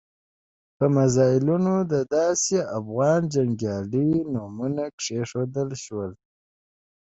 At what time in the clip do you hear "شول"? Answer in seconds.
5.83-6.11